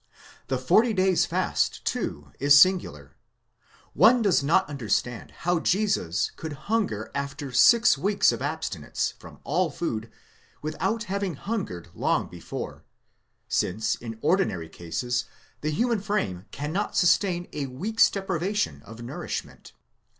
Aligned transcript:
The 0.47 0.57
forty 0.57 0.93
days' 0.93 1.27
fast, 1.27 1.85
too, 1.85 2.31
is 2.39 2.57
singular. 2.57 3.15
One 3.93 4.23
does 4.23 4.41
not 4.41 4.67
understand 4.67 5.29
how 5.41 5.59
Jesus 5.59 6.31
could 6.37 6.53
hunger 6.73 7.11
after 7.13 7.51
six 7.51 7.99
weeks 7.99 8.31
of 8.31 8.41
abstinence 8.41 9.13
from 9.19 9.39
all 9.43 9.69
food 9.69 10.09
without 10.63 11.03
having 11.03 11.35
hungered 11.35 11.89
long 11.93 12.27
before; 12.29 12.83
since 13.47 13.93
in 13.93 14.17
ordinary 14.23 14.69
cases 14.69 15.25
the 15.61 15.69
human 15.69 15.99
frame 16.01 16.45
cannot 16.49 16.97
sus 16.97 17.15
tain 17.19 17.47
a 17.53 17.67
week's 17.67 18.09
deprivation 18.09 18.81
of 18.81 19.03
nourishment. 19.03 19.71